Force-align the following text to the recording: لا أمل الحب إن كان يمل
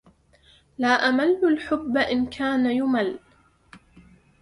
لا 0.77 0.87
أمل 0.87 1.39
الحب 1.45 1.97
إن 1.97 2.25
كان 2.25 2.65
يمل 2.71 3.19